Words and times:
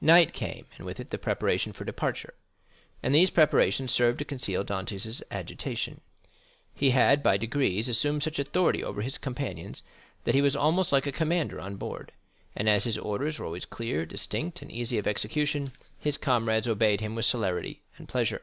Night 0.00 0.32
came, 0.32 0.66
and 0.76 0.84
with 0.84 0.98
it 0.98 1.10
the 1.10 1.18
preparation 1.18 1.72
for 1.72 1.84
departure, 1.84 2.34
and 3.00 3.14
these 3.14 3.30
preparations 3.30 3.92
served 3.92 4.18
to 4.18 4.24
conceal 4.24 4.64
Dantès' 4.64 5.22
agitation. 5.30 6.00
He 6.74 6.90
had 6.90 7.22
by 7.22 7.36
degrees 7.36 7.88
assumed 7.88 8.24
such 8.24 8.40
authority 8.40 8.82
over 8.82 9.02
his 9.02 9.18
companions 9.18 9.84
that 10.24 10.34
he 10.34 10.42
was 10.42 10.56
almost 10.56 10.90
like 10.90 11.06
a 11.06 11.12
commander 11.12 11.60
on 11.60 11.76
board; 11.76 12.10
and 12.56 12.68
as 12.68 12.82
his 12.82 12.98
orders 12.98 13.38
were 13.38 13.46
always 13.46 13.66
clear, 13.66 14.04
distinct, 14.04 14.62
and 14.62 14.72
easy 14.72 14.98
of 14.98 15.06
execution, 15.06 15.70
his 15.96 16.18
comrades 16.18 16.66
obeyed 16.66 17.00
him 17.00 17.14
with 17.14 17.24
celerity 17.26 17.82
and 17.98 18.08
pleasure. 18.08 18.42